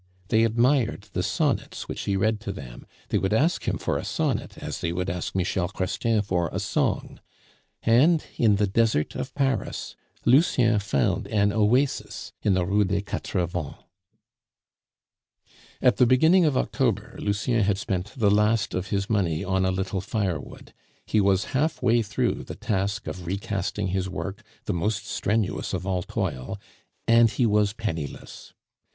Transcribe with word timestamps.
They 0.29 0.43
admired 0.45 1.09
the 1.13 1.21
sonnets 1.21 1.87
which 1.87 2.05
he 2.05 2.17
read 2.17 2.39
to 2.39 2.51
them; 2.51 2.87
they 3.09 3.19
would 3.19 3.33
ask 3.35 3.67
him 3.67 3.77
for 3.77 3.99
a 3.99 4.03
sonnet 4.03 4.57
as 4.57 4.81
he 4.81 4.91
would 4.91 5.11
ask 5.11 5.35
Michel 5.35 5.69
Chrestien 5.69 6.23
for 6.23 6.49
a 6.51 6.59
song. 6.59 7.19
And, 7.83 8.25
in 8.35 8.55
the 8.55 8.65
desert 8.65 9.13
of 9.13 9.35
Paris, 9.35 9.95
Lucien 10.25 10.79
found 10.79 11.27
an 11.27 11.53
oasis 11.53 12.33
in 12.41 12.55
the 12.55 12.65
Rue 12.65 12.83
des 12.83 13.03
Quatre 13.03 13.45
Vents. 13.45 13.77
At 15.83 15.97
the 15.97 16.07
beginning 16.07 16.45
of 16.45 16.57
October, 16.57 17.15
Lucien 17.19 17.61
had 17.61 17.77
spent 17.77 18.11
the 18.17 18.31
last 18.31 18.73
of 18.73 18.87
his 18.87 19.07
money 19.07 19.43
on 19.43 19.65
a 19.65 19.71
little 19.71 20.01
firewood; 20.01 20.73
he 21.05 21.21
was 21.21 21.43
half 21.53 21.79
way 21.83 22.01
through 22.01 22.43
the 22.45 22.55
task 22.55 23.05
of 23.05 23.27
recasting 23.27 23.89
his 23.89 24.09
work, 24.09 24.41
the 24.65 24.73
most 24.73 25.05
strenuous 25.05 25.75
of 25.75 25.85
all 25.85 26.01
toil, 26.01 26.59
and 27.07 27.29
he 27.29 27.45
was 27.45 27.73
penniless. 27.73 28.55